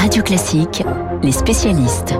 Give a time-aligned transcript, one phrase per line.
[0.00, 0.82] Radio Classique,
[1.22, 2.14] les spécialistes.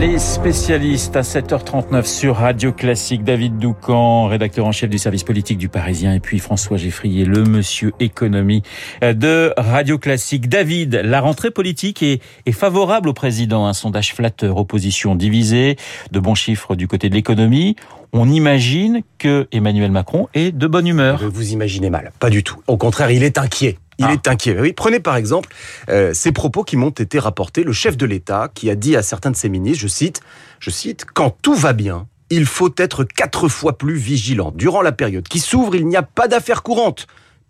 [0.00, 3.22] Les spécialistes à 7h39 sur Radio Classique.
[3.22, 7.44] David Doucan, rédacteur en chef du service politique du Parisien, et puis François Geffrier, le
[7.44, 8.64] monsieur économie
[9.02, 10.48] de Radio Classique.
[10.48, 13.68] David, la rentrée politique est, est favorable au président.
[13.68, 15.76] Un sondage flatteur, opposition divisée,
[16.10, 17.76] de bons chiffres du côté de l'économie.
[18.12, 21.22] On imagine que Emmanuel Macron est de bonne humeur.
[21.30, 22.60] Vous imaginez mal, pas du tout.
[22.66, 23.78] Au contraire, il est inquiet.
[23.98, 24.12] Il ah.
[24.12, 24.58] est inquiet.
[24.60, 25.48] Oui, prenez par exemple
[25.88, 27.64] euh, ces propos qui m'ont été rapportés.
[27.64, 30.20] Le chef de l'État qui a dit à certains de ses ministres, je cite,
[30.60, 34.52] je cite, quand tout va bien, il faut être quatre fois plus vigilant.
[34.54, 37.06] Durant la période qui s'ouvre, il n'y a pas d'affaires courantes.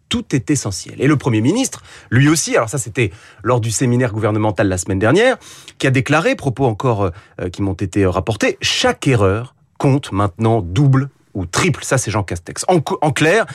[0.09, 0.95] Tout est essentiel.
[1.01, 3.11] Et le Premier ministre, lui aussi, alors ça c'était
[3.43, 5.37] lors du séminaire gouvernemental la semaine dernière,
[5.79, 11.11] qui a déclaré, propos encore euh, qui m'ont été rapportés, chaque erreur compte maintenant double
[11.35, 11.85] ou triple.
[11.85, 12.65] Ça, c'est Jean Castex.
[12.69, 13.47] En, en, clair,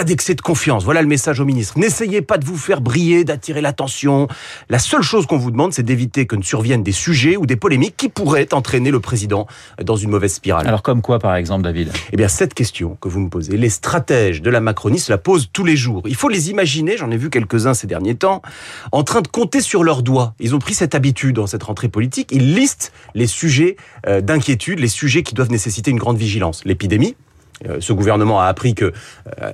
[0.00, 0.82] pas d'excès de confiance.
[0.82, 1.78] Voilà le message au ministre.
[1.78, 4.28] N'essayez pas de vous faire briller, d'attirer l'attention.
[4.70, 7.56] La seule chose qu'on vous demande, c'est d'éviter que ne surviennent des sujets ou des
[7.56, 9.46] polémiques qui pourraient entraîner le président
[9.84, 10.66] dans une mauvaise spirale.
[10.66, 13.68] Alors comme quoi, par exemple, David Eh bien, cette question que vous me posez, les
[13.68, 16.00] stratèges de la Macronie se la posent tous les jours.
[16.06, 18.40] Il faut les imaginer, j'en ai vu quelques-uns ces derniers temps,
[18.92, 20.32] en train de compter sur leurs doigts.
[20.40, 22.30] Ils ont pris cette habitude dans cette rentrée politique.
[22.32, 26.64] Ils listent les sujets euh, d'inquiétude, les sujets qui doivent nécessiter une grande vigilance.
[26.64, 27.16] L'épidémie,
[27.80, 28.92] ce gouvernement a appris que, euh,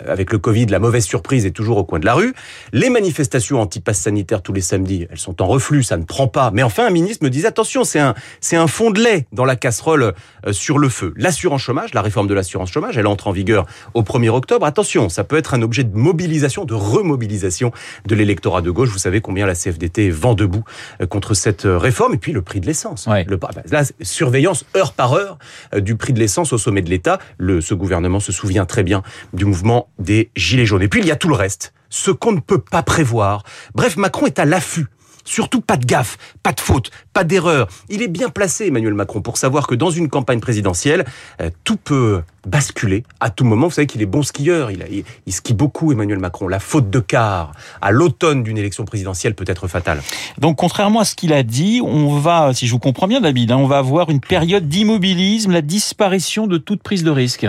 [0.07, 2.35] avec le Covid, la mauvaise surprise est toujours au coin de la rue.
[2.73, 6.51] Les manifestations anti-pass sanitaire tous les samedis, elles sont en reflux, ça ne prend pas.
[6.53, 9.45] Mais enfin, un ministre me disait attention, c'est un, c'est un fond de lait dans
[9.45, 10.15] la casserole
[10.47, 11.13] euh, sur le feu.
[11.17, 14.67] L'assurance chômage, la réforme de l'assurance chômage, elle entre en vigueur au 1er octobre.
[14.67, 17.73] Attention, ça peut être un objet de mobilisation, de remobilisation
[18.07, 18.91] de l'électorat de gauche.
[18.91, 20.65] Vous savez combien la CFDT vend debout
[21.09, 22.15] contre cette réforme.
[22.15, 23.09] Et puis le prix de l'essence.
[23.27, 25.39] Le, bah, la surveillance heure par heure
[25.77, 27.19] du prix de l'essence au sommet de l'État.
[27.39, 29.03] Le, ce gouvernement gouvernement se souvient très bien
[29.33, 30.83] du mouvement des Gilets jaunes.
[30.83, 33.43] Et puis il y a tout le reste, ce qu'on ne peut pas prévoir.
[33.75, 34.87] Bref, Macron est à l'affût
[35.25, 37.67] Surtout pas de gaffe, pas de faute, pas d'erreur.
[37.89, 41.05] Il est bien placé, Emmanuel Macron, pour savoir que dans une campagne présidentielle,
[41.41, 43.67] euh, tout peut basculer à tout moment.
[43.67, 46.49] Vous savez qu'il est bon skieur, il, il, skie beaucoup, Emmanuel Macron.
[46.49, 47.53] La faute de quart
[47.83, 50.01] à l'automne d'une élection présidentielle peut être fatale.
[50.39, 53.53] Donc, contrairement à ce qu'il a dit, on va, si je vous comprends bien, David,
[53.53, 57.47] hein, on va avoir une période d'immobilisme, la disparition de toute prise de risque.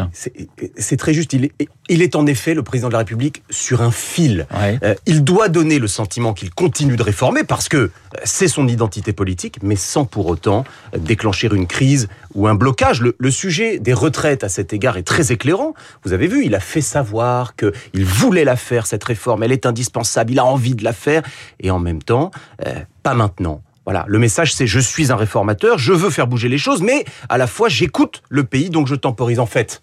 [0.78, 1.34] C'est très juste.
[1.34, 1.52] Il est,
[1.90, 4.48] il est en effet le président de la République sur un fil.
[4.84, 7.92] Euh, il doit donner le sentiment qu'il continue de réformer parce que
[8.24, 10.64] c'est son identité politique, mais sans pour autant
[10.98, 13.02] déclencher une crise ou un blocage.
[13.02, 15.74] Le, sujet des retraites à cet égard est très éclairant.
[16.04, 19.66] Vous avez vu, il a fait savoir qu'il voulait la faire, cette réforme, elle est
[19.66, 21.24] indispensable, il a envie de la faire,
[21.60, 22.32] et en même temps,
[22.66, 22.74] euh,
[23.04, 23.62] pas maintenant.
[23.86, 27.06] Voilà, le message c'est je suis un réformateur, je veux faire bouger les choses, mais
[27.30, 29.40] à la fois j'écoute le pays, donc je temporise.
[29.40, 29.82] En fait,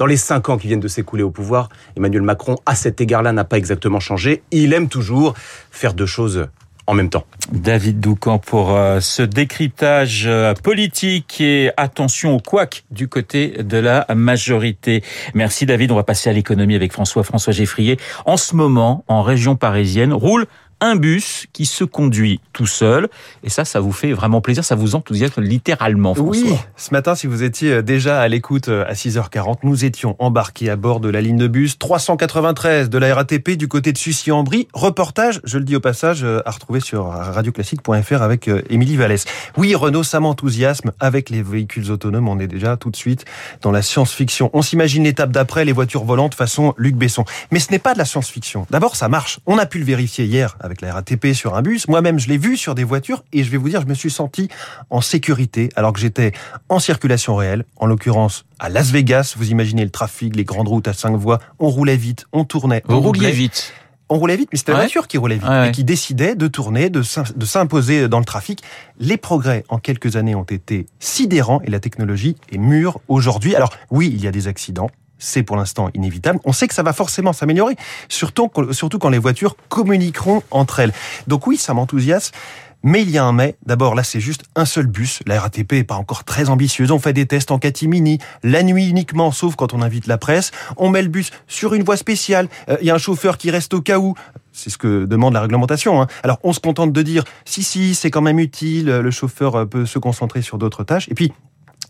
[0.00, 3.32] dans les cinq ans qui viennent de s'écouler au pouvoir, Emmanuel Macron, à cet égard-là,
[3.32, 4.42] n'a pas exactement changé.
[4.50, 5.34] Il aime toujours
[5.70, 6.46] faire deux choses
[6.94, 7.24] même temps.
[7.52, 13.78] David Doucan pour euh, ce décryptage euh, politique et attention au couac du côté de
[13.78, 15.02] la majorité.
[15.34, 17.98] Merci David, on va passer à l'économie avec François François Geffrier.
[18.24, 20.46] En ce moment, en région parisienne, roule
[20.80, 23.08] un bus qui se conduit tout seul.
[23.42, 26.50] Et ça, ça vous fait vraiment plaisir, ça vous enthousiasme littéralement, François.
[26.50, 30.70] Oui, ce matin, si vous étiez déjà à l'écoute euh, à 6h40, nous étions embarqués
[30.70, 34.68] à bord de la ligne de bus 393 de la RATP du côté de Sucy-en-Brie.
[34.72, 39.24] Reportage, je le dis au passage, euh, à retrouver sur radioclassique.fr avec euh, Émilie Vallès.
[39.56, 40.92] Oui, Renault, ça m'enthousiasme.
[41.00, 43.24] Avec les véhicules autonomes, on est déjà tout de suite
[43.62, 44.50] dans la science-fiction.
[44.52, 47.24] On s'imagine l'étape d'après, les voitures volantes façon Luc Besson.
[47.50, 48.66] Mais ce n'est pas de la science-fiction.
[48.70, 49.40] D'abord, ça marche.
[49.46, 51.88] On a pu le vérifier hier la RATP sur un bus.
[51.88, 54.10] Moi-même, je l'ai vu sur des voitures et je vais vous dire, je me suis
[54.10, 54.48] senti
[54.90, 56.32] en sécurité alors que j'étais
[56.68, 59.34] en circulation réelle, en l'occurrence à Las Vegas.
[59.36, 61.40] Vous imaginez le trafic, les grandes routes à cinq voies.
[61.58, 62.82] On roulait vite, on tournait.
[62.86, 63.72] Vous rouliez vite
[64.12, 66.90] on roulait vite, mais c'était la voiture qui roulait vite et qui décidait de tourner,
[66.90, 68.60] de s'imposer dans le trafic.
[68.98, 73.54] Les progrès en quelques années ont été sidérants et la technologie est mûre aujourd'hui.
[73.54, 76.40] Alors oui, il y a des accidents, c'est pour l'instant inévitable.
[76.44, 77.76] On sait que ça va forcément s'améliorer,
[78.08, 80.92] surtout, surtout quand les voitures communiqueront entre elles.
[81.28, 82.34] Donc oui, ça m'enthousiasme.
[82.82, 83.56] Mais il y a un mais.
[83.66, 85.20] D'abord, là, c'est juste un seul bus.
[85.26, 86.90] La RATP est pas encore très ambitieuse.
[86.90, 90.50] On fait des tests en catimini, la nuit uniquement, sauf quand on invite la presse.
[90.78, 92.48] On met le bus sur une voie spéciale.
[92.70, 94.14] Euh, il y a un chauffeur qui reste au cas où.
[94.52, 96.00] C'est ce que demande la réglementation.
[96.00, 96.06] Hein.
[96.22, 99.66] Alors, on se contente de dire, si, si, c'est quand même utile, le chauffeur euh,
[99.66, 101.08] peut se concentrer sur d'autres tâches.
[101.10, 101.32] Et puis,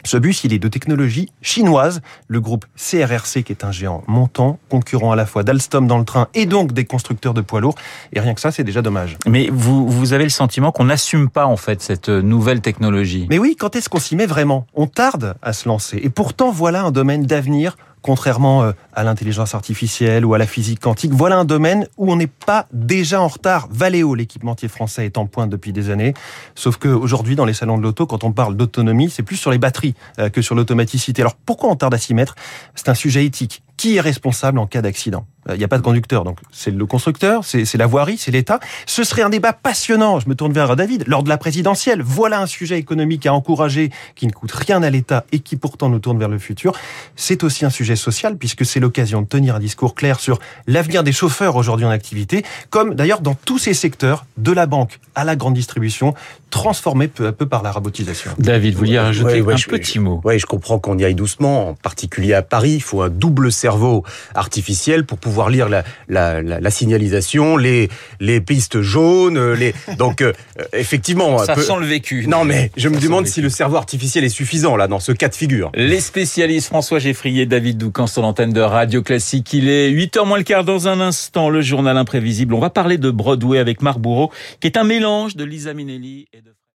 [0.05, 2.01] ce bus, il est de technologie chinoise.
[2.29, 6.05] Le groupe CRRC, qui est un géant montant, concurrent à la fois d'Alstom dans le
[6.05, 7.75] train et donc des constructeurs de poids lourds.
[8.13, 9.17] Et rien que ça, c'est déjà dommage.
[9.27, 13.27] Mais vous, vous avez le sentiment qu'on n'assume pas, en fait, cette nouvelle technologie?
[13.31, 14.67] Mais oui, quand est-ce qu'on s'y met vraiment?
[14.75, 15.99] On tarde à se lancer.
[16.03, 20.81] Et pourtant, voilà un domaine d'avenir contrairement euh, à l'intelligence artificielle ou à la physique
[20.81, 23.69] quantique, voilà un domaine où on n'est pas déjà en retard.
[23.71, 26.15] Valeo, l'équipementier français, est en pointe depuis des années.
[26.55, 29.59] Sauf qu'aujourd'hui, dans les salons de l'auto, quand on parle d'autonomie, c'est plus sur les
[29.59, 31.23] batteries euh, que sur l'automaticité.
[31.23, 32.35] Alors pourquoi on tarde à s'y mettre?
[32.75, 33.63] C'est un sujet éthique.
[33.81, 36.87] Qui est responsable en cas d'accident il n'y a pas de conducteur, donc c'est le
[36.87, 38.61] constructeur, c'est la voirie, c'est l'État.
[38.87, 42.03] Ce serait un débat passionnant, je me tourne vers David, lors de la présidentielle.
[42.03, 45.89] Voilà un sujet économique à encourager qui ne coûte rien à l'État et qui pourtant
[45.89, 46.73] nous tourne vers le futur.
[47.17, 51.03] C'est aussi un sujet social puisque c'est l'occasion de tenir un discours clair sur l'avenir
[51.03, 55.25] des chauffeurs aujourd'hui en activité, comme d'ailleurs dans tous ces secteurs, de la banque à
[55.25, 56.15] la grande distribution,
[56.51, 58.33] transformés peu à peu par la robotisation.
[58.39, 60.21] David, vous vouliez rajouter un petit mot?
[60.25, 62.73] Oui, je comprends qu'on y aille doucement, en particulier à Paris.
[62.73, 64.05] Il faut un double cerveau
[64.35, 67.89] artificiel pour pouvoir lire la, la, la, signalisation, les,
[68.21, 70.33] les pistes jaunes, les donc euh,
[70.73, 71.39] effectivement.
[71.39, 72.27] Ça sent le vécu.
[72.27, 75.29] Non mais je me demande si le cerveau artificiel est suffisant là dans ce cas
[75.29, 75.71] de figure.
[75.75, 79.53] Les spécialistes François Geffrier, David Doucan sur l'antenne de Radio Classique.
[79.53, 81.49] Il est 8h moins le quart dans un instant.
[81.49, 82.55] Le journal imprévisible.
[82.55, 84.31] On va parler de Broadway avec Marc Bourreau,
[84.61, 86.40] qui est un mélange de Lisa Minnelli et de